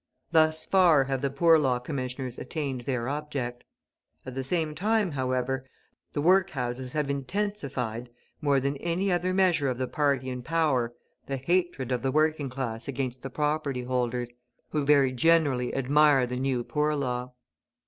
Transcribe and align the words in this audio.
Thus 0.31 0.65
far 0.65 1.03
have 1.03 1.21
the 1.21 1.29
Poor 1.29 1.59
Law 1.59 1.77
Commissioners 1.77 2.39
attained 2.39 2.85
their 2.87 3.07
object. 3.07 3.63
At 4.25 4.33
the 4.33 4.41
same 4.43 4.73
time, 4.73 5.11
however, 5.11 5.63
the 6.13 6.23
workhouses 6.23 6.93
have 6.93 7.11
intensified, 7.11 8.09
more 8.41 8.59
than 8.59 8.77
any 8.77 9.11
other 9.11 9.31
measure 9.31 9.67
of 9.69 9.77
the 9.77 9.85
party 9.87 10.27
in 10.29 10.41
power, 10.41 10.91
the 11.27 11.37
hatred 11.37 11.91
of 11.91 12.01
the 12.01 12.11
working 12.11 12.49
class 12.49 12.87
against 12.87 13.21
the 13.21 13.29
property 13.29 13.83
holders, 13.83 14.33
who 14.71 14.83
very 14.85 15.11
generally 15.11 15.71
admire 15.75 16.25
the 16.25 16.37
New 16.37 16.63
Poor 16.63 16.95
Law. 16.95 17.33